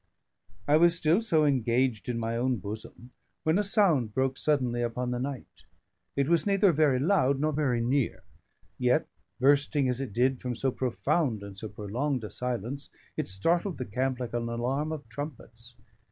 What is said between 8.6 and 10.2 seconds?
yet, bursting as it